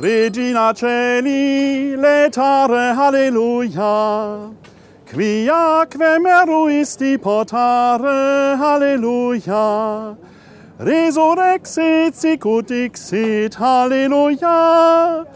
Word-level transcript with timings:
Regina 0.00 0.72
Celi, 0.72 1.94
letare 1.94 2.94
Alleluia. 2.96 4.50
Quia 5.04 5.86
quem 5.90 6.26
eruisti 6.26 7.18
potare, 7.18 8.56
Alleluia. 8.58 10.16
Resurrexit 10.78 12.14
sicut 12.14 12.68
dixit, 12.68 13.60
Alleluia. 13.60 15.26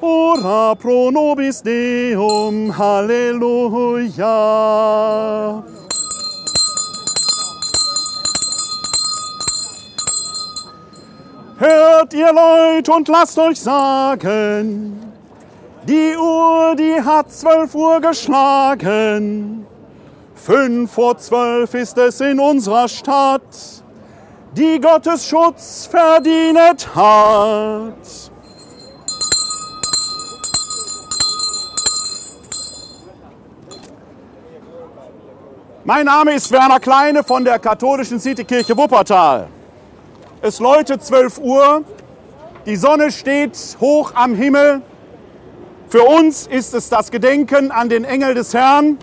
Ora 0.00 0.74
pro 0.74 1.10
nobis 1.10 1.62
Deum, 1.62 2.72
Alleluia. 2.76 4.34
Hört 11.98 12.14
ihr 12.14 12.32
Leute 12.32 12.92
und 12.92 13.08
lasst 13.08 13.36
euch 13.40 13.58
sagen, 13.58 15.00
die 15.82 16.16
Uhr, 16.16 16.76
die 16.78 17.02
hat 17.02 17.32
zwölf 17.32 17.74
Uhr 17.74 18.00
geschlagen. 18.00 19.66
Fünf 20.36 20.92
vor 20.92 21.18
zwölf 21.18 21.74
ist 21.74 21.98
es 21.98 22.20
in 22.20 22.38
unserer 22.38 22.86
Stadt, 22.86 23.42
die 24.52 24.80
Gottes 24.80 25.26
Schutz 25.26 25.88
verdient 25.90 26.94
hat. 26.94 28.30
Mein 35.82 36.06
Name 36.06 36.34
ist 36.34 36.52
Werner 36.52 36.78
Kleine 36.78 37.24
von 37.24 37.44
der 37.44 37.58
katholischen 37.58 38.20
Citykirche 38.20 38.76
Wuppertal. 38.76 39.48
Es 40.40 40.60
läutet 40.60 41.04
12 41.04 41.38
Uhr, 41.38 41.82
die 42.68 42.76
Sonne 42.76 43.10
steht 43.10 43.56
hoch 43.80 44.12
am 44.14 44.34
Himmel. 44.34 44.82
Für 45.88 46.02
uns 46.02 46.46
ist 46.46 46.74
es 46.74 46.90
das 46.90 47.10
Gedenken 47.10 47.70
an 47.70 47.88
den 47.88 48.04
Engel 48.04 48.34
des 48.34 48.52
Herrn, 48.52 48.98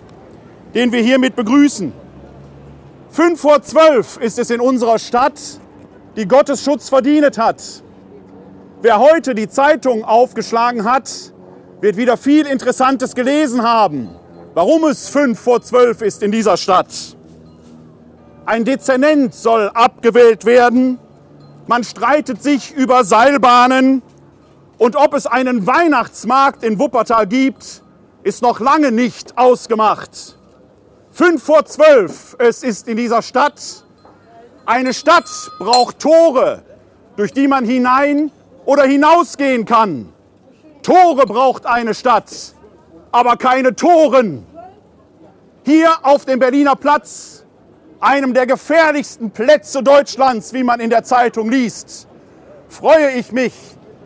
den 0.72 0.92
wir 0.92 1.02
hiermit 1.02 1.34
begrüßen. 1.34 1.92
Fünf 3.10 3.40
vor 3.40 3.62
zwölf 3.62 4.18
ist 4.18 4.38
es 4.38 4.50
in 4.50 4.60
unserer 4.60 5.00
Stadt, 5.00 5.40
die 6.14 6.28
Gottes 6.28 6.62
Schutz 6.62 6.88
verdient 6.88 7.38
hat. 7.38 7.60
Wer 8.82 9.00
heute 9.00 9.34
die 9.34 9.48
Zeitung 9.48 10.04
aufgeschlagen 10.04 10.84
hat, 10.84 11.10
wird 11.80 11.96
wieder 11.96 12.16
viel 12.16 12.46
Interessantes 12.46 13.16
gelesen 13.16 13.64
haben, 13.64 14.10
warum 14.54 14.84
es 14.84 15.08
fünf 15.08 15.40
vor 15.40 15.60
zwölf 15.60 16.02
ist 16.02 16.22
in 16.22 16.30
dieser 16.30 16.56
Stadt. 16.56 17.16
Ein 18.44 18.64
Dezernent 18.64 19.34
soll 19.34 19.70
abgewählt 19.74 20.44
werden. 20.44 21.00
Man 21.66 21.82
streitet 21.82 22.42
sich 22.42 22.72
über 22.72 23.04
Seilbahnen. 23.04 24.02
Und 24.78 24.94
ob 24.94 25.14
es 25.14 25.26
einen 25.26 25.66
Weihnachtsmarkt 25.66 26.62
in 26.62 26.78
Wuppertal 26.78 27.26
gibt, 27.26 27.82
ist 28.22 28.42
noch 28.42 28.60
lange 28.60 28.92
nicht 28.92 29.38
ausgemacht. 29.38 30.36
Fünf 31.10 31.42
vor 31.42 31.64
zwölf, 31.64 32.36
es 32.38 32.62
ist 32.62 32.88
in 32.88 32.98
dieser 32.98 33.22
Stadt. 33.22 33.84
Eine 34.66 34.92
Stadt 34.92 35.30
braucht 35.58 36.00
Tore, 36.00 36.62
durch 37.16 37.32
die 37.32 37.48
man 37.48 37.64
hinein 37.64 38.30
oder 38.66 38.82
hinausgehen 38.84 39.64
kann. 39.64 40.12
Tore 40.82 41.24
braucht 41.24 41.64
eine 41.64 41.94
Stadt, 41.94 42.30
aber 43.12 43.36
keine 43.36 43.74
Toren. 43.74 44.46
Hier 45.64 45.90
auf 46.02 46.26
dem 46.26 46.38
Berliner 46.38 46.76
Platz, 46.76 47.35
einem 48.06 48.34
der 48.34 48.46
gefährlichsten 48.46 49.32
Plätze 49.32 49.82
Deutschlands, 49.82 50.52
wie 50.52 50.62
man 50.62 50.78
in 50.78 50.90
der 50.90 51.02
Zeitung 51.02 51.50
liest, 51.50 52.06
freue 52.68 53.10
ich 53.10 53.32
mich, 53.32 53.52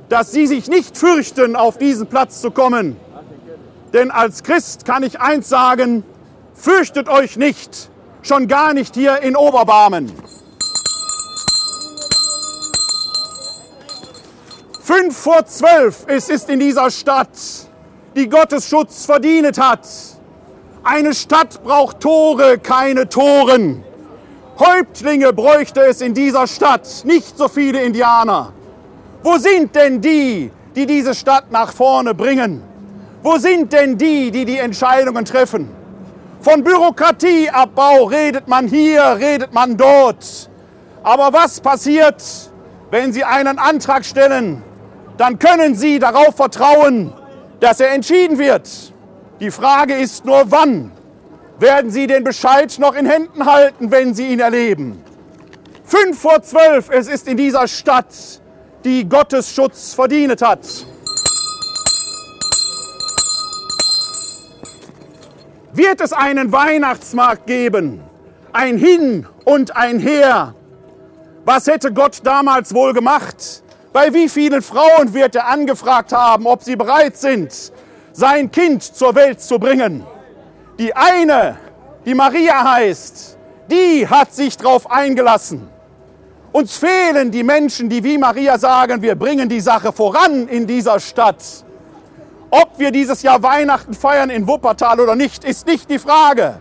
dass 0.09 0.33
Sie 0.33 0.47
sich 0.47 0.69
nicht 0.69 0.97
fürchten, 0.97 1.55
auf 1.55 1.77
diesen 1.77 2.07
Platz 2.07 2.41
zu 2.41 2.51
kommen. 2.51 2.97
Denn 3.93 4.11
als 4.11 4.43
Christ 4.43 4.87
kann 4.87 5.03
ich 5.03 5.21
eins 5.21 5.51
sagen, 5.51 6.03
fürchtet 6.55 7.11
euch 7.11 7.37
nicht, 7.37 7.91
schon 8.23 8.49
gar 8.49 8.73
nicht 8.73 8.95
hier 8.95 9.21
in 9.21 9.37
Oberbarmen. 9.37 10.11
Fünf 14.81 15.15
vor 15.15 15.45
zwölf, 15.45 16.07
es 16.07 16.31
ist 16.31 16.49
in 16.49 16.59
dieser 16.59 16.91
Stadt, 16.91 17.29
die 18.17 18.31
Gottes 18.31 18.67
Schutz 18.67 19.05
verdient 19.05 19.59
hat. 19.59 19.87
Eine 20.83 21.13
Stadt 21.13 21.63
braucht 21.63 22.01
Tore, 22.01 22.59
keine 22.59 23.07
Toren. 23.07 23.85
Häuptlinge 24.61 25.33
bräuchte 25.33 25.81
es 25.81 26.03
in 26.03 26.13
dieser 26.13 26.47
Stadt, 26.47 26.87
nicht 27.05 27.39
so 27.39 27.49
viele 27.49 27.83
Indianer. 27.83 28.53
Wo 29.23 29.39
sind 29.39 29.75
denn 29.75 30.03
die, 30.03 30.51
die 30.77 30.85
diese 30.85 31.15
Stadt 31.15 31.51
nach 31.51 31.73
vorne 31.73 32.15
bringen? 32.15 32.63
Wo 33.23 33.39
sind 33.39 33.73
denn 33.73 33.97
die, 33.97 34.31
die 34.31 34.45
die 34.45 34.59
Entscheidungen 34.59 35.25
treffen? 35.25 35.71
Von 36.43 36.63
Bürokratieabbau 36.63 38.05
redet 38.05 38.49
man 38.49 38.69
hier, 38.69 39.17
redet 39.19 39.53
man 39.55 39.79
dort. 39.79 40.51
Aber 41.03 41.33
was 41.33 41.61
passiert, 41.61 42.23
wenn 42.91 43.15
Sie 43.15 43.25
einen 43.25 43.59
Antrag 43.59 44.05
stellen? 44.05 44.63
Dann 45.17 45.39
können 45.39 45.75
Sie 45.75 45.99
darauf 45.99 46.37
vertrauen, 46.37 47.13
dass 47.61 47.81
er 47.81 47.93
entschieden 47.93 48.39
wird. 48.39 48.69
Die 49.41 49.51
Frage 49.51 49.95
ist 49.95 50.25
nur, 50.27 50.43
wann 50.51 50.93
werden 51.61 51.91
Sie 51.91 52.07
den 52.07 52.25
Bescheid 52.25 52.77
noch 52.79 52.95
in 52.95 53.07
Händen 53.07 53.45
halten, 53.45 53.91
wenn 53.91 54.15
Sie 54.15 54.29
ihn 54.29 54.41
erleben? 54.41 55.03
Fünf 55.85 56.21
vor 56.21 56.43
zwölf, 56.43 56.89
es 56.91 57.09
ist 57.09 57.29
in 57.29 57.37
dieser 57.37 57.69
Stadt, 57.69 58.15
die 58.85 59.09
Gottes 59.09 59.53
Schutz 59.53 59.93
verdient 59.93 60.41
hat. 60.41 60.61
Wird 65.73 66.01
es 66.01 66.13
einen 66.13 66.51
Weihnachtsmarkt 66.53 67.47
geben? 67.47 68.01
Ein 68.53 68.79
Hin 68.79 69.27
und 69.45 69.77
ein 69.77 69.99
Her. 69.99 70.55
Was 71.45 71.67
hätte 71.67 71.93
Gott 71.93 72.21
damals 72.25 72.75
wohl 72.75 72.93
gemacht? 72.93 73.63
Bei 73.93 74.13
wie 74.15 74.29
vielen 74.29 74.63
Frauen 74.63 75.15
wird 75.15 75.35
er 75.35 75.49
angefragt 75.49 76.13
haben, 76.13 76.47
ob 76.47 76.63
sie 76.63 76.77
bereit 76.77 77.17
sind, 77.17 77.73
sein 78.13 78.51
Kind 78.51 78.83
zur 78.83 79.15
Welt 79.15 79.41
zu 79.41 79.59
bringen? 79.59 80.05
Die 80.81 80.97
eine, 80.97 81.59
die 82.07 82.15
Maria 82.15 82.65
heißt, 82.65 83.37
die 83.71 84.09
hat 84.09 84.33
sich 84.33 84.57
darauf 84.57 84.91
eingelassen. 84.91 85.69
Uns 86.53 86.79
fehlen 86.79 87.31
die 87.31 87.43
Menschen, 87.43 87.91
die 87.91 88.03
wie 88.03 88.17
Maria 88.17 88.57
sagen, 88.57 89.03
wir 89.03 89.15
bringen 89.15 89.51
die 89.51 89.61
Sache 89.61 89.93
voran 89.93 90.49
in 90.49 90.67
dieser 90.67 90.99
Stadt. 90.99 91.45
Ob 92.49 92.79
wir 92.79 92.93
dieses 92.93 93.21
Jahr 93.21 93.43
Weihnachten 93.43 93.93
feiern 93.93 94.31
in 94.31 94.49
Wuppertal 94.49 95.01
oder 95.01 95.17
nicht, 95.17 95.45
ist 95.45 95.67
nicht 95.67 95.91
die 95.91 95.99
Frage. 95.99 96.59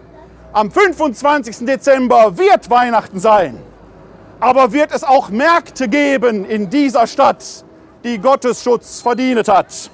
Am 0.51 0.69
25. 0.69 1.65
Dezember 1.65 2.37
wird 2.37 2.69
Weihnachten 2.69 3.21
sein. 3.21 3.57
Aber 4.41 4.73
wird 4.73 4.93
es 4.93 5.05
auch 5.05 5.29
Märkte 5.29 5.87
geben 5.87 6.43
in 6.43 6.69
dieser 6.69 7.07
Stadt, 7.07 7.63
die 8.03 8.19
Gottes 8.19 8.63
Schutz 8.63 8.99
verdient 8.99 9.47
hat? 9.47 9.89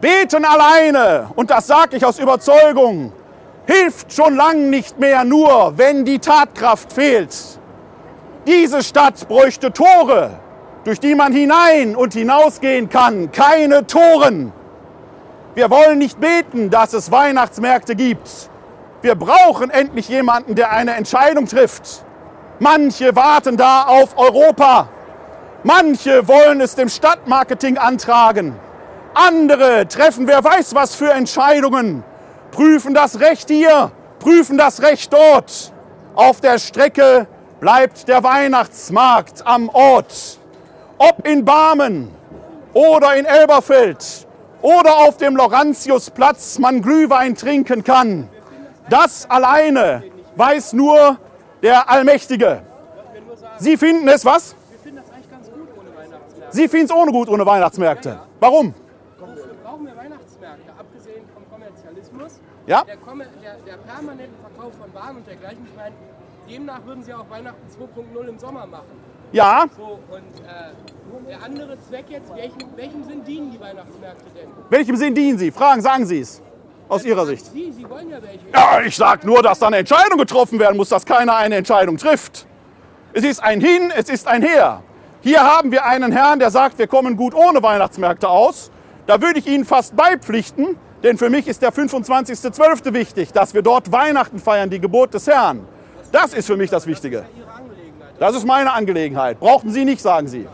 Beten 0.00 0.44
alleine, 0.44 1.28
und 1.36 1.50
das 1.50 1.66
sage 1.66 1.96
ich 1.96 2.04
aus 2.04 2.18
Überzeugung, 2.18 3.12
hilft 3.66 4.12
schon 4.12 4.34
lang 4.34 4.70
nicht 4.70 4.98
mehr 4.98 5.24
nur, 5.24 5.74
wenn 5.76 6.04
die 6.04 6.18
Tatkraft 6.18 6.92
fehlt. 6.92 7.36
Diese 8.46 8.82
Stadt 8.82 9.28
bräuchte 9.28 9.72
Tore, 9.72 10.30
durch 10.84 11.00
die 11.00 11.14
man 11.14 11.32
hinein 11.32 11.94
und 11.94 12.14
hinausgehen 12.14 12.88
kann, 12.88 13.30
keine 13.30 13.86
Toren. 13.86 14.52
Wir 15.54 15.68
wollen 15.68 15.98
nicht 15.98 16.18
beten, 16.18 16.70
dass 16.70 16.94
es 16.94 17.10
Weihnachtsmärkte 17.10 17.94
gibt. 17.94 18.48
Wir 19.02 19.14
brauchen 19.14 19.68
endlich 19.68 20.08
jemanden, 20.08 20.54
der 20.54 20.70
eine 20.72 20.94
Entscheidung 20.94 21.46
trifft. 21.46 22.04
Manche 22.58 23.14
warten 23.14 23.56
da 23.56 23.82
auf 23.82 24.16
Europa. 24.16 24.88
Manche 25.62 26.26
wollen 26.26 26.60
es 26.60 26.74
dem 26.74 26.88
Stadtmarketing 26.88 27.76
antragen. 27.76 28.54
Andere 29.14 29.88
treffen 29.88 30.28
wer 30.28 30.42
weiß 30.42 30.74
was 30.74 30.94
für 30.94 31.10
Entscheidungen, 31.10 32.04
prüfen 32.52 32.94
das 32.94 33.18
Recht 33.20 33.48
hier, 33.48 33.90
prüfen 34.20 34.56
das 34.56 34.82
Recht 34.82 35.12
dort. 35.12 35.72
Auf 36.14 36.40
der 36.40 36.58
Strecke 36.58 37.26
bleibt 37.58 38.06
der 38.08 38.22
Weihnachtsmarkt 38.22 39.46
am 39.46 39.68
Ort. 39.68 40.38
Ob 40.98 41.26
in 41.26 41.44
Barmen 41.44 42.10
oder 42.72 43.16
in 43.16 43.24
Elberfeld 43.24 44.26
oder 44.62 44.96
auf 44.98 45.16
dem 45.16 45.36
Laurentiusplatz 45.36 46.58
man 46.58 46.82
Glühwein 46.82 47.34
trinken 47.34 47.82
kann, 47.82 48.28
das 48.88 49.28
alleine 49.28 50.04
weiß 50.36 50.72
nur 50.72 51.18
der 51.62 51.90
Allmächtige. 51.90 52.62
Sie 53.58 53.76
finden 53.76 54.08
es 54.08 54.24
was? 54.24 54.54
Sie 56.50 56.68
finden 56.68 56.86
es 56.86 56.92
ohne 56.92 57.12
gut 57.12 57.28
ohne 57.28 57.46
Weihnachtsmärkte. 57.46 58.20
Warum? 58.40 58.74
brauchen 59.80 59.86
wir 59.86 59.96
Weihnachtsmärkte, 59.96 60.72
abgesehen 60.78 61.24
vom 61.32 61.48
Kommerzialismus, 61.48 62.40
Ja? 62.70 62.84
der, 62.84 62.96
der, 62.96 63.56
der 63.66 63.76
permanenten 63.78 64.36
Verkauf 64.40 64.72
von 64.80 64.94
Waren 64.94 65.16
und 65.16 65.26
dergleichen. 65.26 65.66
Ich 65.68 65.76
meine, 65.76 65.94
demnach 66.48 66.86
würden 66.86 67.02
sie 67.02 67.12
auch 67.12 67.28
Weihnachten 67.28 67.66
2.0 67.68 68.28
im 68.28 68.38
Sommer 68.38 68.64
machen. 68.64 68.86
Ja, 69.32 69.66
So, 69.76 69.98
und 70.08 70.46
äh, 70.46 71.28
der 71.28 71.42
andere 71.42 71.76
Zweck 71.88 72.04
jetzt, 72.10 72.32
welchem, 72.32 72.76
welchem 72.76 73.02
Sinn 73.02 73.24
dienen 73.24 73.50
die 73.50 73.60
Weihnachtsmärkte 73.60 74.24
denn? 74.36 74.48
welchem 74.68 74.96
Sinn 74.96 75.14
dienen 75.16 75.36
sie? 75.36 75.50
Fragen, 75.50 75.82
sagen 75.82 76.06
Sie 76.06 76.20
es. 76.20 76.40
Aus 76.88 77.04
Ihrer 77.04 77.26
Sicht. 77.26 77.46
Sie, 77.46 77.72
Sie 77.72 77.88
wollen 77.90 78.08
ja 78.08 78.22
welche. 78.22 78.48
Ja, 78.52 78.80
ich 78.80 78.96
sage 78.96 79.26
nur, 79.26 79.42
dass 79.42 79.58
da 79.58 79.66
eine 79.66 79.78
Entscheidung 79.78 80.18
getroffen 80.18 80.60
werden 80.60 80.76
muss, 80.76 80.90
dass 80.90 81.04
keiner 81.04 81.36
eine 81.36 81.56
Entscheidung 81.56 81.96
trifft. 81.96 82.46
Es 83.12 83.24
ist 83.24 83.42
ein 83.42 83.60
Hin, 83.60 83.92
es 83.96 84.08
ist 84.08 84.28
ein 84.28 84.42
Her. 84.42 84.82
Hier 85.22 85.42
haben 85.42 85.72
wir 85.72 85.84
einen 85.84 86.12
Herrn, 86.12 86.38
der 86.38 86.52
sagt, 86.52 86.78
wir 86.78 86.86
kommen 86.86 87.16
gut 87.16 87.34
ohne 87.34 87.62
Weihnachtsmärkte 87.64 88.28
aus. 88.28 88.70
Da 89.08 89.20
würde 89.20 89.40
ich 89.40 89.48
Ihnen 89.48 89.64
fast 89.64 89.96
beipflichten, 89.96 90.76
denn 91.02 91.16
für 91.16 91.30
mich 91.30 91.48
ist 91.48 91.62
der 91.62 91.72
25.12. 91.72 92.92
wichtig, 92.92 93.32
dass 93.32 93.54
wir 93.54 93.62
dort 93.62 93.90
Weihnachten 93.90 94.38
feiern, 94.38 94.68
die 94.68 94.80
Geburt 94.80 95.14
des 95.14 95.26
Herrn. 95.26 95.66
Das 96.12 96.34
ist 96.34 96.46
für 96.46 96.56
mich 96.56 96.70
das 96.70 96.86
Wichtige. 96.86 97.24
Das 98.18 98.34
ist 98.34 98.46
meine 98.46 98.72
Angelegenheit. 98.72 99.40
Brauchten 99.40 99.70
Sie 99.70 99.84
nicht, 99.84 100.02
sagen 100.02 100.28
Sie. 100.28 100.46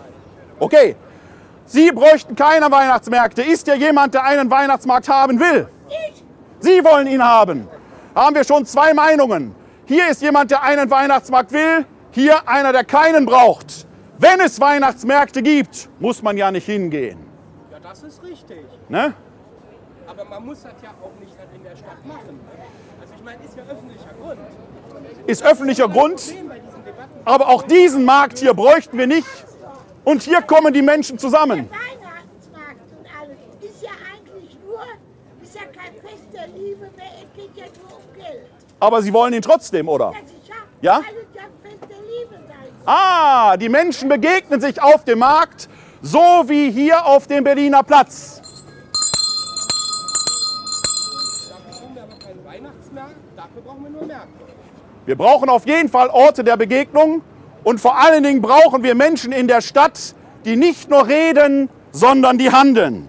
Okay. 0.59 0.97
Sie 1.67 1.91
bräuchten 1.91 2.37
keine 2.37 2.71
Weihnachtsmärkte. 2.71 3.43
Ist 3.43 3.67
hier 3.67 3.77
jemand, 3.77 4.15
der 4.15 4.23
einen 4.23 4.49
Weihnachtsmarkt 4.49 5.09
haben 5.09 5.41
will? 5.41 5.69
Sie 6.61 6.85
wollen 6.85 7.09
ihn 7.09 7.23
haben. 7.23 7.69
Haben 8.15 8.37
wir 8.37 8.45
schon 8.45 8.65
zwei 8.67 8.95
Meinungen. 8.95 9.55
Hier 9.85 10.09
ist 10.09 10.23
jemand, 10.23 10.51
der 10.53 10.63
einen 10.63 10.89
Weihnachtsmarkt 10.91 11.53
will. 11.53 11.85
Hier 12.13 12.49
einer, 12.49 12.73
der 12.73 12.85
keinen 12.85 13.27
braucht. 13.27 13.87
Wenn 14.19 14.41
es 14.41 14.61
Weihnachtsmärkte 14.61 15.43
gibt, 15.43 15.89
muss 15.99 16.23
man 16.23 16.37
ja 16.37 16.51
nicht 16.51 16.67
hingehen. 16.67 17.19
Ja, 17.71 17.79
das 17.81 18.03
ist 18.03 18.23
richtig. 18.23 18.65
Ne? 18.89 19.13
Aber 20.19 20.31
man 20.31 20.47
muss 20.47 20.63
das 20.63 20.73
ja 20.83 20.91
auch 21.03 21.21
nicht 21.21 21.35
in 21.55 21.63
der 21.63 21.77
Stadt 21.77 22.05
machen. 22.07 22.41
Also 23.01 23.15
ich 23.17 23.25
meine, 23.25 23.45
ist 23.45 23.57
ja 23.57 23.63
öffentlicher 23.65 24.15
Grund. 24.21 24.41
Ist 25.27 25.43
öffentlicher 25.43 25.89
Grund. 25.89 26.35
Aber 27.25 27.49
auch 27.49 27.63
diesen 27.63 28.05
Markt 28.05 28.39
hier 28.39 28.55
bräuchten 28.55 28.97
wir 28.97 29.07
nicht. 29.07 29.27
Und 30.05 30.23
hier 30.23 30.41
kommen 30.41 30.73
die 30.73 30.83
Menschen 30.83 31.19
zusammen. 31.19 31.69
Weihnachtsmarkt 31.69 32.81
und 32.97 33.07
alles 33.21 33.39
ist 33.61 33.83
ja 33.83 33.91
eigentlich 33.91 34.57
nur, 34.65 34.81
ist 35.43 35.55
ja 35.55 35.63
kein 35.63 35.93
Fest 36.01 36.25
der 36.33 36.47
Liebe 36.47 36.89
mehr, 36.97 37.11
es 37.23 37.35
geht 37.35 37.57
ja 37.57 37.65
nur 37.83 37.99
um 37.99 38.15
Geld. 38.15 38.47
Aber 38.79 39.03
Sie 39.03 39.13
wollen 39.13 39.35
ihn 39.35 39.43
trotzdem, 39.43 39.89
oder? 39.89 40.13
Ja. 40.81 41.03
Ah, 42.85 43.57
die 43.57 43.69
Menschen 43.69 44.09
begegnen 44.09 44.61
sich 44.61 44.81
auf 44.81 45.05
dem 45.05 45.19
Markt, 45.19 45.69
so 46.03 46.45
wie 46.47 46.71
hier 46.71 47.05
auf 47.05 47.27
dem 47.27 47.43
Berliner 47.43 47.83
Platz. 47.83 48.41
Wir 55.07 55.17
brauchen 55.17 55.49
auf 55.49 55.67
jeden 55.67 55.89
Fall 55.89 56.09
Orte 56.11 56.43
der 56.43 56.57
Begegnung 56.57 57.23
und 57.63 57.81
vor 57.81 57.97
allen 57.97 58.25
Dingen 58.25 58.43
brauchen 58.43 58.83
wir 58.83 58.97
Menschen 58.97 59.31
in 59.31 59.47
der 59.47 59.61
Stadt, 59.61 60.17
die 60.45 60.57
nicht 60.57 60.91
nur 60.91 61.07
reden, 61.07 61.71
sondern 61.93 62.39
die 62.39 62.51
handeln. 62.51 63.09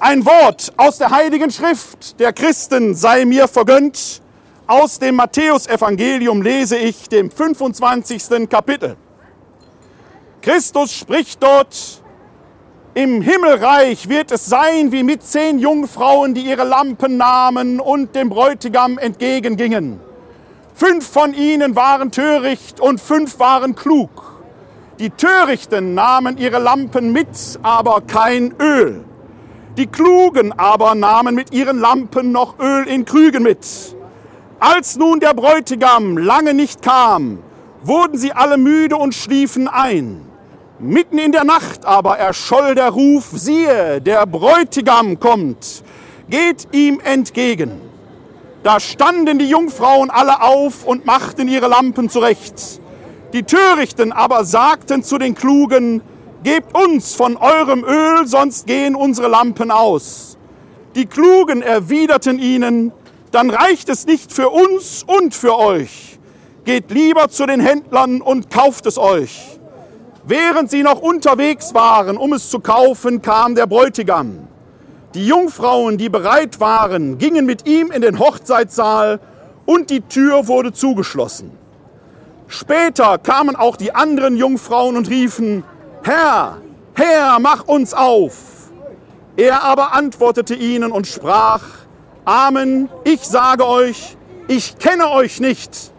Ein 0.00 0.26
Wort 0.26 0.72
aus 0.76 0.98
der 0.98 1.10
Heiligen 1.10 1.52
Schrift 1.52 2.18
der 2.18 2.32
Christen 2.32 2.96
sei 2.96 3.24
mir 3.24 3.46
vergönnt. 3.46 4.20
Aus 4.66 4.98
dem 4.98 5.14
Matthäusevangelium 5.14 6.42
lese 6.42 6.76
ich 6.76 7.08
dem 7.08 7.30
25. 7.30 8.48
Kapitel. 8.50 8.96
Christus 10.42 10.92
spricht 10.92 11.40
dort, 11.40 12.02
im 12.94 13.22
Himmelreich 13.22 14.08
wird 14.08 14.32
es 14.32 14.46
sein 14.46 14.90
wie 14.90 15.04
mit 15.04 15.22
zehn 15.22 15.60
Jungfrauen, 15.60 16.34
die 16.34 16.40
ihre 16.40 16.64
Lampen 16.64 17.16
nahmen 17.16 17.78
und 17.78 18.16
dem 18.16 18.28
Bräutigam 18.28 18.98
entgegengingen. 18.98 20.00
Fünf 20.78 21.08
von 21.08 21.32
ihnen 21.32 21.74
waren 21.74 22.10
töricht 22.10 22.80
und 22.80 23.00
fünf 23.00 23.38
waren 23.38 23.74
klug. 23.74 24.10
Die 24.98 25.08
Törichten 25.08 25.94
nahmen 25.94 26.36
ihre 26.36 26.58
Lampen 26.58 27.12
mit, 27.12 27.28
aber 27.62 28.02
kein 28.02 28.54
Öl. 28.60 29.02
Die 29.78 29.86
Klugen 29.86 30.52
aber 30.52 30.94
nahmen 30.94 31.34
mit 31.34 31.54
ihren 31.54 31.78
Lampen 31.78 32.30
noch 32.30 32.58
Öl 32.58 32.86
in 32.88 33.06
Krügen 33.06 33.42
mit. 33.42 33.66
Als 34.60 34.98
nun 34.98 35.18
der 35.18 35.32
Bräutigam 35.32 36.18
lange 36.18 36.52
nicht 36.52 36.82
kam, 36.82 37.38
wurden 37.82 38.18
sie 38.18 38.34
alle 38.34 38.58
müde 38.58 38.96
und 38.96 39.14
schliefen 39.14 39.68
ein. 39.68 40.26
Mitten 40.78 41.16
in 41.16 41.32
der 41.32 41.44
Nacht 41.44 41.86
aber 41.86 42.18
erscholl 42.18 42.74
der 42.74 42.90
Ruf, 42.90 43.30
siehe, 43.32 44.02
der 44.02 44.26
Bräutigam 44.26 45.18
kommt, 45.20 45.82
geht 46.28 46.68
ihm 46.72 47.00
entgegen. 47.00 47.80
Da 48.66 48.80
standen 48.80 49.38
die 49.38 49.48
Jungfrauen 49.48 50.10
alle 50.10 50.42
auf 50.42 50.84
und 50.84 51.06
machten 51.06 51.46
ihre 51.46 51.68
Lampen 51.68 52.10
zurecht. 52.10 52.80
Die 53.32 53.44
Törichten 53.44 54.10
aber 54.10 54.44
sagten 54.44 55.04
zu 55.04 55.18
den 55.18 55.36
Klugen, 55.36 56.02
Gebt 56.42 56.76
uns 56.76 57.14
von 57.14 57.36
eurem 57.36 57.84
Öl, 57.84 58.26
sonst 58.26 58.66
gehen 58.66 58.96
unsere 58.96 59.28
Lampen 59.28 59.70
aus. 59.70 60.36
Die 60.96 61.06
Klugen 61.06 61.62
erwiderten 61.62 62.40
ihnen, 62.40 62.90
dann 63.30 63.50
reicht 63.50 63.88
es 63.88 64.04
nicht 64.04 64.32
für 64.32 64.48
uns 64.48 65.04
und 65.04 65.32
für 65.32 65.56
euch. 65.56 66.18
Geht 66.64 66.90
lieber 66.90 67.28
zu 67.28 67.46
den 67.46 67.60
Händlern 67.60 68.20
und 68.20 68.50
kauft 68.50 68.86
es 68.86 68.98
euch. 68.98 69.60
Während 70.24 70.72
sie 70.72 70.82
noch 70.82 71.00
unterwegs 71.00 71.72
waren, 71.72 72.16
um 72.16 72.32
es 72.32 72.50
zu 72.50 72.58
kaufen, 72.58 73.22
kam 73.22 73.54
der 73.54 73.68
Bräutigam. 73.68 74.48
Die 75.16 75.26
Jungfrauen, 75.26 75.96
die 75.96 76.10
bereit 76.10 76.60
waren, 76.60 77.16
gingen 77.16 77.46
mit 77.46 77.66
ihm 77.66 77.90
in 77.90 78.02
den 78.02 78.18
Hochzeitssaal 78.18 79.18
und 79.64 79.88
die 79.88 80.02
Tür 80.02 80.46
wurde 80.46 80.74
zugeschlossen. 80.74 81.52
Später 82.48 83.16
kamen 83.16 83.56
auch 83.56 83.78
die 83.78 83.94
anderen 83.94 84.36
Jungfrauen 84.36 84.94
und 84.94 85.08
riefen, 85.08 85.64
Herr, 86.02 86.58
Herr, 86.92 87.38
mach 87.40 87.66
uns 87.66 87.94
auf. 87.94 88.34
Er 89.38 89.64
aber 89.64 89.94
antwortete 89.94 90.54
ihnen 90.54 90.92
und 90.92 91.06
sprach, 91.06 91.62
Amen, 92.26 92.90
ich 93.04 93.22
sage 93.22 93.66
euch, 93.66 94.18
ich 94.48 94.76
kenne 94.76 95.08
euch 95.08 95.40
nicht. 95.40 95.92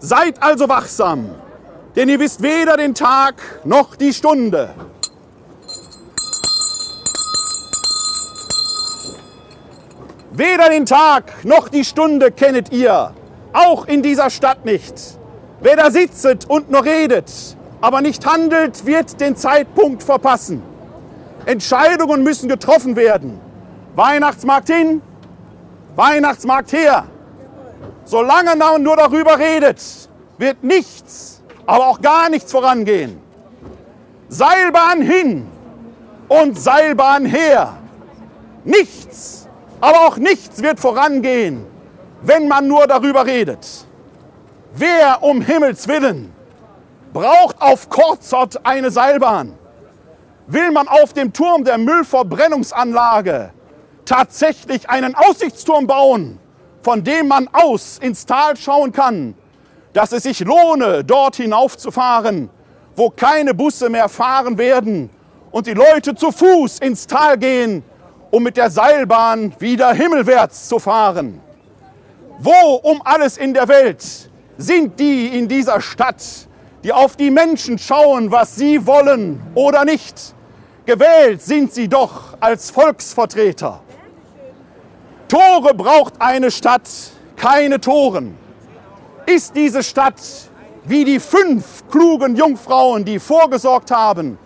Seid 0.00 0.42
also 0.42 0.68
wachsam, 0.68 1.30
denn 1.94 2.08
ihr 2.08 2.18
wisst 2.18 2.42
weder 2.42 2.76
den 2.76 2.96
Tag 2.96 3.36
noch 3.62 3.94
die 3.94 4.12
Stunde. 4.12 4.74
Weder 10.38 10.68
den 10.68 10.86
Tag 10.86 11.44
noch 11.44 11.68
die 11.68 11.84
Stunde 11.84 12.30
kennet 12.30 12.72
ihr, 12.72 13.10
auch 13.52 13.88
in 13.88 14.02
dieser 14.02 14.30
Stadt 14.30 14.64
nicht. 14.64 14.94
Wer 15.60 15.74
da 15.74 15.90
sitzet 15.90 16.48
und 16.48 16.70
nur 16.70 16.84
redet, 16.84 17.28
aber 17.80 18.02
nicht 18.02 18.24
handelt, 18.24 18.86
wird 18.86 19.20
den 19.20 19.34
Zeitpunkt 19.34 20.04
verpassen. 20.04 20.62
Entscheidungen 21.44 22.22
müssen 22.22 22.48
getroffen 22.48 22.94
werden. 22.94 23.40
Weihnachtsmarkt 23.96 24.68
hin, 24.68 25.02
Weihnachtsmarkt 25.96 26.72
her. 26.72 27.06
Solange 28.04 28.54
man 28.54 28.80
nur 28.80 28.96
darüber 28.96 29.40
redet, 29.40 29.82
wird 30.38 30.62
nichts, 30.62 31.42
aber 31.66 31.88
auch 31.88 32.00
gar 32.00 32.30
nichts 32.30 32.52
vorangehen. 32.52 33.18
Seilbahn 34.28 35.02
hin 35.02 35.48
und 36.28 36.60
Seilbahn 36.60 37.24
her. 37.24 37.76
Nichts, 38.64 39.47
aber 39.80 40.06
auch 40.06 40.16
nichts 40.16 40.62
wird 40.62 40.80
vorangehen, 40.80 41.64
wenn 42.22 42.48
man 42.48 42.66
nur 42.66 42.86
darüber 42.86 43.26
redet. 43.26 43.86
Wer 44.74 45.22
um 45.22 45.40
Himmels 45.40 45.88
willen 45.88 46.32
braucht 47.12 47.60
auf 47.60 47.88
Kurzort 47.88 48.64
eine 48.66 48.90
Seilbahn? 48.90 49.58
Will 50.46 50.70
man 50.70 50.88
auf 50.88 51.12
dem 51.12 51.32
Turm 51.32 51.64
der 51.64 51.78
Müllverbrennungsanlage 51.78 53.50
tatsächlich 54.04 54.88
einen 54.88 55.14
Aussichtsturm 55.14 55.86
bauen, 55.86 56.38
von 56.82 57.04
dem 57.04 57.28
man 57.28 57.48
aus 57.52 57.98
ins 57.98 58.24
Tal 58.24 58.56
schauen 58.56 58.92
kann, 58.92 59.34
dass 59.92 60.12
es 60.12 60.22
sich 60.22 60.40
lohne, 60.40 61.04
dort 61.04 61.36
hinaufzufahren, 61.36 62.50
wo 62.96 63.10
keine 63.10 63.52
Busse 63.54 63.90
mehr 63.90 64.08
fahren 64.08 64.58
werden 64.58 65.10
und 65.50 65.66
die 65.66 65.74
Leute 65.74 66.14
zu 66.14 66.32
Fuß 66.32 66.78
ins 66.78 67.06
Tal 67.06 67.36
gehen, 67.36 67.82
um 68.30 68.42
mit 68.42 68.56
der 68.56 68.70
Seilbahn 68.70 69.54
wieder 69.58 69.92
himmelwärts 69.92 70.68
zu 70.68 70.78
fahren. 70.78 71.40
Wo 72.38 72.74
um 72.82 73.02
alles 73.04 73.36
in 73.36 73.54
der 73.54 73.68
Welt 73.68 74.04
sind 74.56 74.98
die 75.00 75.38
in 75.38 75.48
dieser 75.48 75.80
Stadt, 75.80 76.22
die 76.84 76.92
auf 76.92 77.16
die 77.16 77.30
Menschen 77.30 77.78
schauen, 77.78 78.30
was 78.30 78.56
sie 78.56 78.86
wollen 78.86 79.40
oder 79.54 79.84
nicht? 79.84 80.34
Gewählt 80.84 81.42
sind 81.42 81.72
sie 81.72 81.88
doch 81.88 82.36
als 82.40 82.70
Volksvertreter. 82.70 83.80
Tore 85.28 85.74
braucht 85.74 86.14
eine 86.20 86.50
Stadt, 86.50 86.88
keine 87.36 87.80
Toren. 87.80 88.36
Ist 89.26 89.54
diese 89.54 89.82
Stadt 89.82 90.20
wie 90.84 91.04
die 91.04 91.20
fünf 91.20 91.86
klugen 91.90 92.34
Jungfrauen, 92.34 93.04
die 93.04 93.18
vorgesorgt 93.18 93.90
haben? 93.90 94.38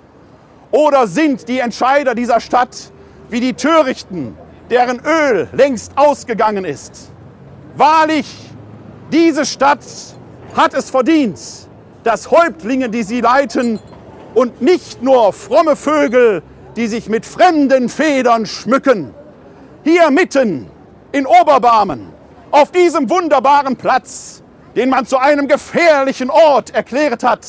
Oder 0.72 1.06
sind 1.06 1.48
die 1.48 1.60
Entscheider 1.60 2.14
dieser 2.14 2.40
Stadt 2.40 2.91
wie 3.32 3.40
die 3.40 3.54
Törichten, 3.54 4.36
deren 4.68 5.00
Öl 5.00 5.48
längst 5.52 5.96
ausgegangen 5.96 6.66
ist? 6.66 7.10
Wahrlich, 7.76 8.26
diese 9.10 9.46
Stadt 9.46 9.80
hat 10.54 10.74
es 10.74 10.90
verdient, 10.90 11.40
dass 12.04 12.30
Häuptlinge, 12.30 12.90
die 12.90 13.02
sie 13.02 13.22
leiten, 13.22 13.80
und 14.34 14.60
nicht 14.60 15.02
nur 15.02 15.32
fromme 15.32 15.76
Vögel, 15.76 16.42
die 16.76 16.86
sich 16.86 17.08
mit 17.08 17.24
fremden 17.24 17.88
Federn 17.88 18.44
schmücken. 18.44 19.14
Hier 19.82 20.10
mitten 20.10 20.70
in 21.12 21.26
Oberbarmen, 21.26 22.12
auf 22.50 22.70
diesem 22.70 23.08
wunderbaren 23.08 23.76
Platz, 23.76 24.42
den 24.76 24.90
man 24.90 25.06
zu 25.06 25.16
einem 25.16 25.48
gefährlichen 25.48 26.28
Ort 26.28 26.74
erklärt 26.74 27.22
hat, 27.22 27.46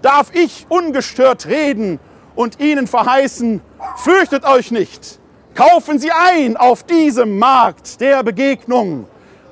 darf 0.00 0.34
ich 0.34 0.66
ungestört 0.68 1.46
reden 1.46 2.00
und 2.34 2.58
Ihnen 2.58 2.88
verheißen, 2.88 3.60
fürchtet 3.96 4.44
euch 4.44 4.70
nicht, 4.70 5.18
kaufen 5.54 5.98
Sie 5.98 6.10
ein 6.10 6.56
auf 6.56 6.82
diesem 6.82 7.38
Markt 7.38 8.00
der 8.00 8.22
Begegnung. 8.22 9.06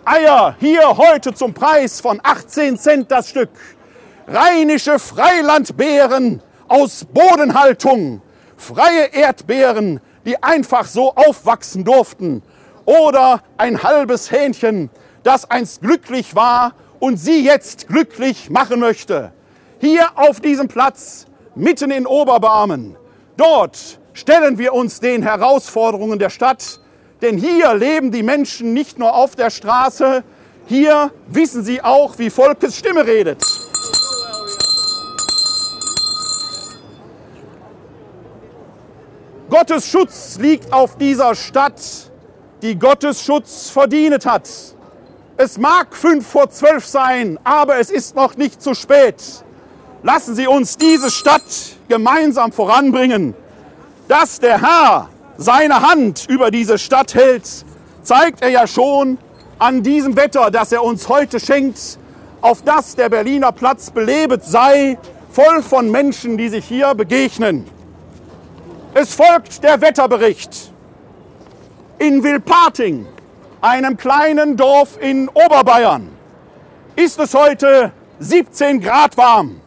Eier 0.05 0.57
hier 0.59 0.97
heute 0.97 1.35
zum 1.35 1.55
Preis 1.55 2.01
von 2.01 2.21
18 2.23 2.79
Cent 2.79 3.11
das 3.11 3.29
Stück. 3.29 3.51
Rheinische 4.27 4.99
Freilandbeeren 4.99 6.43
aus 6.69 7.05
Bodenhaltung. 7.05 8.23
Freie 8.57 9.07
Erdbeeren, 9.13 10.01
die 10.25 10.43
einfach 10.43 10.87
so 10.87 11.15
aufwachsen 11.15 11.85
durften. 11.85 12.43
Oder 12.87 13.43
ein 13.57 13.83
halbes 13.83 14.31
Hähnchen, 14.31 14.91
das 15.23 15.51
einst 15.51 15.83
glücklich 15.83 16.35
war 16.35 16.73
und 16.99 17.19
sie 17.19 17.45
jetzt 17.45 17.89
glücklich 17.89 18.51
machen 18.51 18.81
möchte. 18.81 19.33
Hier 19.81 20.09
auf 20.17 20.41
diesem 20.41 20.69
Platz, 20.69 21.27
mitten 21.55 21.91
in 21.91 22.07
Oberbarmen, 22.07 22.97
dort 23.37 24.00
stellen 24.13 24.59
wir 24.59 24.73
uns 24.73 25.01
den 25.01 25.23
Herausforderungen 25.23 26.19
der 26.19 26.31
Stadt, 26.31 26.81
denn 27.23 27.37
hier 27.37 27.75
leben 27.75 28.11
die 28.11 28.23
Menschen 28.23 28.73
nicht 28.73 28.99
nur 28.99 29.15
auf 29.15 29.37
der 29.37 29.51
Straße, 29.51 30.25
hier 30.67 31.11
wissen 31.27 31.65
sie 31.65 31.83
auch, 31.83 32.19
wie 32.19 32.31
Volkes 32.31 32.77
Stimme 32.77 33.07
redet. 33.07 33.43
Gottes 39.51 39.89
Schutz 39.89 40.39
liegt 40.39 40.73
auf 40.73 40.97
dieser 40.97 41.35
Stadt, 41.35 41.81
die 42.63 42.79
Gottes 42.79 43.21
Schutz 43.21 43.69
verdient 43.69 44.25
hat. 44.25 44.49
Es 45.37 45.59
mag 45.59 45.97
fünf 45.97 46.27
vor 46.27 46.51
zwölf 46.51 46.87
sein, 46.87 47.39
aber 47.43 47.79
es 47.79 47.91
ist 47.91 48.15
noch 48.15 48.37
nicht 48.37 48.63
zu 48.63 48.75
spät. 48.75 49.17
Lassen 50.05 50.37
Sie 50.37 50.47
uns 50.47 50.77
diese 50.77 51.11
Stadt 51.11 51.43
gemeinsam 51.89 52.53
voranbringen. 52.53 53.35
Dass 54.11 54.41
der 54.41 54.61
Herr 54.61 55.09
seine 55.37 55.83
Hand 55.89 56.27
über 56.29 56.51
diese 56.51 56.79
Stadt 56.79 57.15
hält, 57.15 57.49
zeigt 58.03 58.43
er 58.43 58.49
ja 58.49 58.67
schon 58.67 59.19
an 59.61 59.85
diesem 59.85 60.17
Wetter, 60.17 60.51
das 60.51 60.73
er 60.73 60.83
uns 60.83 61.09
heute 61.09 61.39
schenkt, 61.39 61.97
auf 62.41 62.63
das 62.63 62.97
der 62.97 63.09
Berliner 63.09 63.53
Platz 63.53 63.93
belebet 63.93 64.43
sei, 64.43 64.99
voll 65.31 65.63
von 65.63 65.93
Menschen, 65.93 66.37
die 66.37 66.49
sich 66.49 66.65
hier 66.65 66.93
begegnen. 66.97 67.65
Es 68.95 69.15
folgt 69.15 69.63
der 69.63 69.81
Wetterbericht. 69.81 70.73
In 72.01 72.25
Wilpating, 72.25 73.07
einem 73.61 73.97
kleinen 73.97 74.57
Dorf 74.57 74.99
in 75.01 75.29
Oberbayern, 75.29 76.09
ist 76.97 77.21
es 77.21 77.33
heute 77.33 77.93
17 78.19 78.81
Grad 78.81 79.17
warm. 79.17 79.61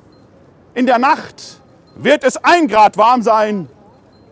In 0.73 0.85
der 0.85 0.99
Nacht 0.99 1.61
wird 1.95 2.25
es 2.25 2.35
1 2.35 2.69
Grad 2.69 2.97
warm 2.97 3.21
sein. 3.21 3.69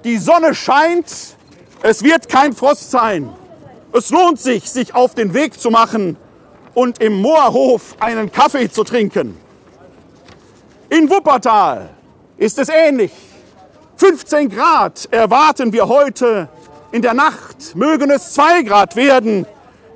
Die 0.04 0.18
Sonne 0.18 0.56
scheint, 0.56 1.36
es 1.84 2.04
wird 2.04 2.28
kein 2.28 2.54
Frost 2.54 2.90
sein. 2.90 3.32
Es 3.94 4.10
lohnt 4.10 4.40
sich, 4.40 4.70
sich 4.70 4.96
auf 4.96 5.14
den 5.14 5.34
Weg 5.34 5.60
zu 5.60 5.70
machen 5.70 6.18
und 6.74 7.00
im 7.02 7.22
Moorhof 7.22 7.98
einen 8.00 8.32
Kaffee 8.32 8.72
zu 8.72 8.84
trinken. 8.84 9.38
In 10.90 11.10
Wuppertal 11.10 11.90
ist 12.38 12.58
es 12.58 12.70
ähnlich. 12.70 13.12
15 13.98 14.50
Grad 14.50 15.08
erwarten 15.12 15.72
wir 15.72 15.88
heute. 15.88 16.50
In 16.92 17.04
der 17.04 17.14
Nacht 17.14 17.76
mögen 17.76 18.10
es 18.10 18.34
2 18.34 18.64
Grad 18.64 18.96
werden. 18.96 19.46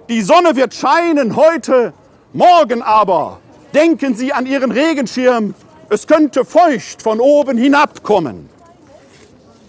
Die 0.08 0.22
Sonne 0.22 0.56
wird 0.56 0.76
scheinen 0.76 1.36
heute. 1.36 1.94
Morgen 2.32 2.84
aber 2.84 3.40
denken 3.74 4.16
Sie 4.16 4.32
an 4.32 4.46
Ihren 4.46 4.72
Regenschirm. 4.72 5.56
Es 5.90 6.06
könnte 6.06 6.46
feucht 6.46 7.02
von 7.02 7.20
oben 7.20 7.58
hinabkommen. 7.58 8.50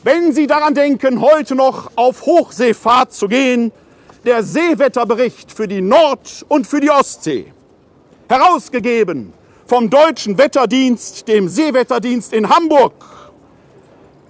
Wenn 0.07 0.33
Sie 0.33 0.47
daran 0.47 0.73
denken, 0.73 1.21
heute 1.21 1.57
noch 1.57 1.91
auf 1.97 2.27
Hochseefahrt 2.27 3.13
zu 3.13 3.27
gehen, 3.27 3.73
der 4.25 4.45
Seewetterbericht 4.45 5.51
für 5.51 5.67
die 5.67 5.81
Nord- 5.81 6.47
und 6.47 6.65
für 6.65 6.79
die 6.79 6.91
Ostsee, 6.91 7.53
herausgegeben 8.29 9.33
vom 9.67 9.91
Deutschen 9.91 10.39
Wetterdienst, 10.39 11.27
dem 11.27 11.49
Seewetterdienst 11.49 12.33
in 12.33 12.49
Hamburg, 12.49 12.95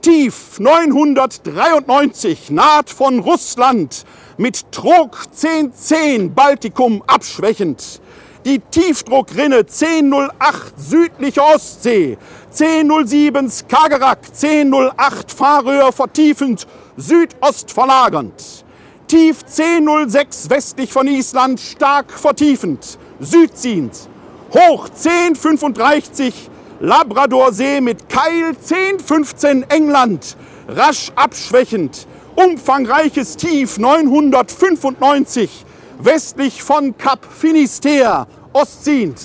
tief 0.01 0.59
993 0.59 2.49
naht 2.53 2.89
von 2.89 3.19
Russland 3.19 4.07
mit 4.39 4.73
Trog 4.73 5.27
1010 5.31 6.33
Baltikum 6.33 7.03
abschwächend. 7.07 8.01
Die 8.47 8.61
Tiefdruckrinne 8.61 9.65
1008 9.67 10.31
südliche 10.77 11.43
Ostsee, 11.43 12.17
1007 12.53 13.51
Skagerrak, 13.51 14.21
1008 14.41 15.33
Fahrröhr 15.33 15.91
vertiefend 15.91 16.65
Südost 16.97 17.73
verlagernd. 17.73 18.65
Tief 19.09 19.43
1006 19.43 20.49
westlich 20.49 20.93
von 20.93 21.09
Island 21.09 21.59
stark 21.59 22.13
vertiefend, 22.13 23.01
südziehend. 23.19 24.09
Hoch 24.55 24.91
1035 24.91 26.49
Labradorsee 26.79 27.81
mit 27.81 28.09
Keil 28.09 28.51
1015 28.51 29.65
England, 29.71 30.37
rasch 30.69 31.11
abschwächend, 31.17 32.07
umfangreiches 32.37 33.37
Tief 33.37 33.77
995, 33.77 35.67
westlich 35.99 36.63
von 36.63 36.97
Kap 36.97 37.25
Finisterre, 37.25 38.27
ostziehend. 38.53 39.21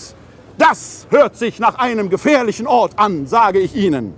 Das 0.58 1.08
hört 1.10 1.36
sich 1.38 1.60
nach 1.60 1.76
einem 1.76 2.10
gefährlichen 2.10 2.68
Ort 2.68 2.98
an, 2.98 3.28
sage 3.28 3.60
ich 3.60 3.76
Ihnen. 3.76 4.14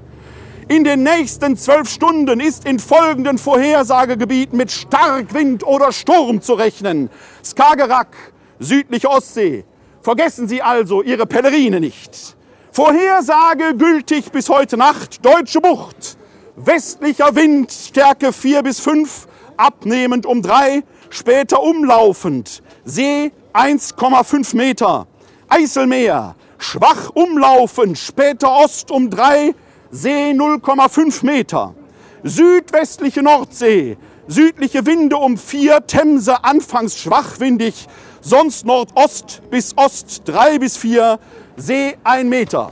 In 0.67 0.83
den 0.83 1.03
nächsten 1.03 1.57
zwölf 1.57 1.89
Stunden 1.89 2.39
ist 2.39 2.65
in 2.65 2.79
folgenden 2.79 3.37
Vorhersagegebieten 3.37 4.57
mit 4.57 4.71
Starkwind 4.71 5.65
oder 5.65 5.91
Sturm 5.91 6.41
zu 6.41 6.53
rechnen. 6.53 7.09
Skagerrak, 7.43 8.15
südliche 8.59 9.09
Ostsee. 9.09 9.65
Vergessen 10.01 10.47
Sie 10.47 10.61
also 10.61 11.01
Ihre 11.01 11.25
Pellerine 11.25 11.79
nicht. 11.79 12.37
Vorhersage 12.71 13.75
gültig 13.77 14.31
bis 14.31 14.49
heute 14.49 14.77
Nacht, 14.77 15.25
Deutsche 15.25 15.61
Bucht. 15.61 16.17
Westlicher 16.55 17.35
Wind, 17.35 17.71
Stärke 17.71 18.31
4 18.31 18.63
bis 18.63 18.79
5, 18.79 19.27
abnehmend 19.57 20.25
um 20.25 20.41
3, 20.41 20.83
später 21.13 21.61
umlaufend. 21.61 22.63
See 22.83 23.31
1,5 23.53 24.55
Meter. 24.55 25.07
Eiselmeer, 25.47 26.35
schwach 26.57 27.11
umlaufend, 27.13 27.97
später 27.97 28.51
Ost 28.51 28.89
um 28.89 29.09
3, 29.09 29.53
See 29.91 30.31
0,5 30.31 31.23
Meter. 31.25 31.75
Südwestliche 32.23 33.21
Nordsee, 33.21 33.97
südliche 34.27 34.85
Winde 34.85 35.17
um 35.17 35.37
4, 35.37 35.85
Themse 35.85 36.43
anfangs 36.43 36.97
schwachwindig, 36.97 37.87
sonst 38.21 38.65
Nordost 38.65 39.43
bis 39.51 39.77
Ost 39.77 40.23
3 40.25 40.57
bis 40.57 40.77
4, 40.77 41.19
See 41.57 41.95
ein 42.03 42.29
Meter. 42.29 42.71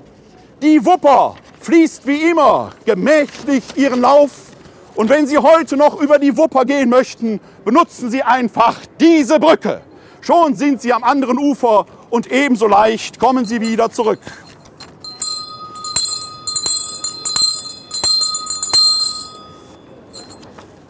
Die 0.64 0.84
Wupper 0.84 1.36
fließt 1.60 2.08
wie 2.08 2.24
immer 2.24 2.72
gemächlich 2.86 3.64
ihren 3.76 4.02
Lauf. 4.02 4.51
Und 4.96 5.10
wenn 5.10 5.26
Sie 5.26 5.38
heute 5.38 5.78
noch 5.78 6.00
über 6.00 6.20
die 6.20 6.36
Wupper 6.38 6.66
gehen 6.66 6.90
möchten, 6.90 7.40
benutzen 7.64 8.12
Sie 8.12 8.24
einfach 8.24 8.78
diese 9.00 9.40
Brücke. 9.40 9.82
Schon 10.22 10.56
sind 10.56 10.82
Sie 10.82 10.94
am 10.94 11.04
anderen 11.04 11.38
Ufer 11.38 11.86
und 12.10 12.32
ebenso 12.32 12.68
leicht 12.68 13.20
kommen 13.20 13.46
Sie 13.46 13.62
wieder 13.62 13.90
zurück. 13.90 14.20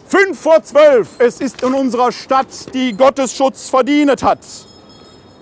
Fünf 0.08 0.42
vor 0.42 0.62
zwölf, 0.64 1.08
es 1.20 1.40
ist 1.40 1.64
in 1.64 1.74
unserer 1.74 2.12
Stadt, 2.12 2.48
die 2.74 2.92
Gottes 2.92 3.34
Schutz 3.34 3.70
verdient 3.70 4.22
hat. 4.24 4.40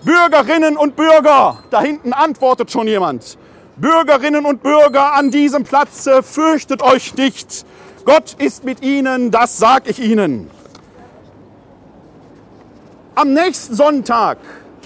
Bürgerinnen 0.04 0.78
und 0.78 0.96
Bürger, 0.96 1.58
da 1.72 1.82
hinten 1.82 2.14
antwortet 2.14 2.72
schon 2.72 2.88
jemand. 2.88 3.38
Bürgerinnen 3.78 4.46
und 4.46 4.62
Bürger 4.62 5.14
an 5.14 5.32
diesem 5.32 5.64
Platze, 5.64 6.22
fürchtet 6.22 6.84
euch 6.84 7.16
nicht. 7.16 7.66
Gott 8.10 8.38
ist 8.40 8.64
mit 8.64 8.82
ihnen, 8.82 9.30
das 9.30 9.60
sag 9.60 9.88
ich 9.88 10.00
Ihnen. 10.00 10.50
Am 13.14 13.34
nächsten 13.36 13.76
Sonntag 13.76 14.40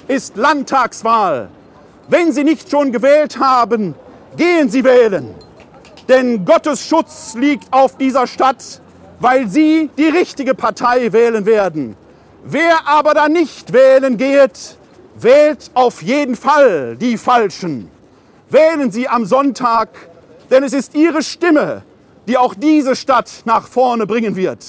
ist 0.09 0.35
Landtagswahl. 0.35 1.47
Wenn 2.09 2.33
Sie 2.33 2.43
nicht 2.43 2.69
schon 2.69 2.91
gewählt 2.91 3.39
haben, 3.39 3.95
gehen 4.35 4.67
Sie 4.69 4.83
wählen. 4.83 5.33
Denn 6.09 6.43
Gottes 6.43 6.85
Schutz 6.85 7.33
liegt 7.35 7.71
auf 7.71 7.95
dieser 7.95 8.27
Stadt, 8.27 8.81
weil 9.21 9.47
Sie 9.47 9.89
die 9.97 10.09
richtige 10.09 10.53
Partei 10.53 11.13
wählen 11.13 11.45
werden. 11.45 11.95
Wer 12.43 12.85
aber 12.85 13.13
da 13.13 13.29
nicht 13.29 13.71
wählen 13.71 14.17
geht, 14.17 14.75
wählt 15.15 15.71
auf 15.75 16.01
jeden 16.01 16.35
Fall 16.35 16.97
die 16.97 17.17
Falschen. 17.17 17.89
Wählen 18.49 18.91
Sie 18.91 19.07
am 19.07 19.25
Sonntag, 19.25 19.87
denn 20.51 20.65
es 20.65 20.73
ist 20.73 20.93
Ihre 20.93 21.23
Stimme, 21.23 21.83
die 22.27 22.37
auch 22.37 22.55
diese 22.55 22.95
Stadt 22.95 23.43
nach 23.45 23.67
vorne 23.67 24.07
bringen 24.07 24.35
wird. 24.35 24.63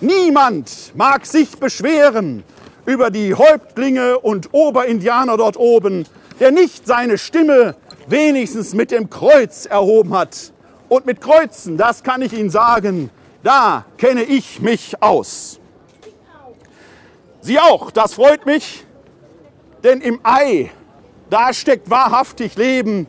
Niemand 0.00 0.92
mag 0.94 1.26
sich 1.26 1.58
beschweren 1.58 2.44
über 2.86 3.10
die 3.10 3.34
Häuptlinge 3.34 4.18
und 4.18 4.48
Oberindianer 4.52 5.36
dort 5.36 5.56
oben, 5.56 6.06
der 6.40 6.50
nicht 6.50 6.86
seine 6.86 7.18
Stimme 7.18 7.76
wenigstens 8.08 8.74
mit 8.74 8.90
dem 8.90 9.10
Kreuz 9.10 9.66
erhoben 9.66 10.14
hat. 10.14 10.52
Und 10.88 11.06
mit 11.06 11.20
Kreuzen, 11.20 11.76
das 11.76 12.02
kann 12.02 12.22
ich 12.22 12.32
Ihnen 12.32 12.50
sagen, 12.50 13.10
da 13.42 13.84
kenne 13.96 14.22
ich 14.24 14.60
mich 14.60 15.00
aus. 15.02 15.60
Sie 17.40 17.58
auch, 17.58 17.90
das 17.90 18.14
freut 18.14 18.46
mich, 18.46 18.84
denn 19.82 20.00
im 20.00 20.20
Ei, 20.22 20.70
da 21.30 21.52
steckt 21.52 21.90
wahrhaftig 21.90 22.56
Leben. 22.56 23.06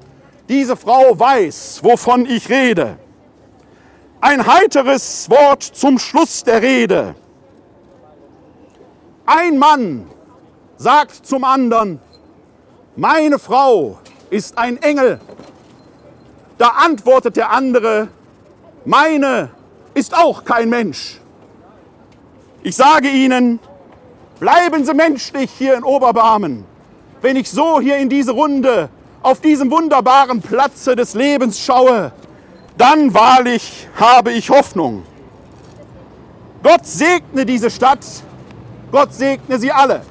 Diese 0.50 0.76
Frau 0.76 1.18
weiß, 1.18 1.80
wovon 1.84 2.26
ich 2.26 2.50
rede. 2.50 2.98
Ein 4.26 4.48
heiteres 4.48 5.30
Wort 5.30 5.64
zum 5.64 6.00
Schluss 6.00 6.46
der 6.46 6.62
Rede. 6.62 7.14
Ein 9.26 9.58
Mann 9.58 10.08
sagt 10.78 11.26
zum 11.26 11.44
anderen, 11.44 12.00
meine 12.96 13.38
Frau 13.38 14.00
ist 14.30 14.58
ein 14.58 14.82
Engel. 14.82 15.20
Da 16.58 16.70
antwortet 16.70 17.36
der 17.36 17.50
andere, 17.50 18.08
meine 18.86 19.50
ist 19.94 20.16
auch 20.18 20.46
kein 20.46 20.70
Mensch. 20.70 21.20
Ich 22.62 22.78
sage 22.78 23.10
Ihnen, 23.10 23.60
bleiben 24.40 24.86
Sie 24.86 24.94
menschlich 24.94 25.52
hier 25.52 25.76
in 25.76 25.84
Oberbarmen. 25.84 26.64
Wenn 27.22 27.36
ich 27.36 27.52
so 27.52 27.82
hier 27.82 27.98
in 27.98 28.08
diese 28.08 28.32
Runde 28.32 28.88
auf 29.22 29.42
diesem 29.42 29.70
wunderbaren 29.70 30.42
Platze 30.42 30.96
des 30.96 31.14
Lebens 31.14 31.60
schaue, 31.60 32.14
dann 32.78 33.14
wahrlich 33.14 33.88
habe 34.00 34.32
ich 34.32 34.50
Hoffnung. 34.50 35.04
Gott 36.62 36.86
segne 36.86 37.46
diese 37.46 37.70
Stadt, 37.70 38.06
Gott 38.92 39.14
segne 39.14 39.60
sie 39.60 39.72
alle. 39.72 40.02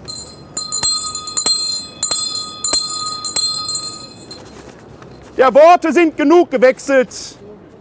Der 5.37 5.55
Worte 5.55 5.93
sind 5.93 6.17
genug 6.17 6.51
gewechselt. 6.51 7.09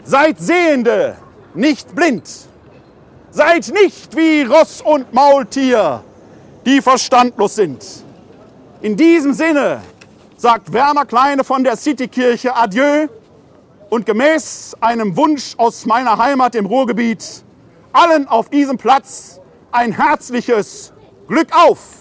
Seid 0.03 0.39
Sehende, 0.39 1.17
nicht 1.53 1.93
blind. 1.93 2.23
Seid 3.29 3.67
nicht 3.69 4.15
wie 4.15 4.43
Ross 4.43 4.81
und 4.81 5.13
Maultier, 5.13 6.03
die 6.65 6.81
verstandlos 6.81 7.55
sind. 7.55 7.85
In 8.81 8.97
diesem 8.97 9.33
Sinne 9.33 9.81
sagt 10.37 10.73
Werner 10.73 11.05
Kleine 11.05 11.43
von 11.43 11.63
der 11.63 11.77
Citykirche 11.77 12.55
Adieu 12.55 13.07
und 13.91 14.05
gemäß 14.05 14.77
einem 14.79 15.17
Wunsch 15.17 15.53
aus 15.57 15.85
meiner 15.85 16.17
Heimat 16.17 16.55
im 16.55 16.65
Ruhrgebiet 16.65 17.43
allen 17.91 18.25
auf 18.25 18.49
diesem 18.49 18.77
Platz 18.77 19.41
ein 19.73 19.91
herzliches 19.91 20.93
Glück 21.27 21.49
auf! 21.51 22.00